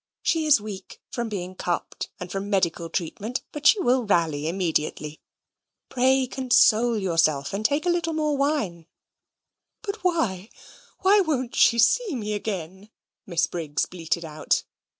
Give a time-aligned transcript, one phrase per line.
[0.23, 5.21] She is weak from being cupped and from medical treatment, but she will rally immediately.
[5.89, 8.87] Pray console yourself, and take a little more wine."
[9.83, 10.49] "But why,
[11.01, 12.89] why won't she see me again?"
[13.27, 14.63] Miss Briggs bleated out.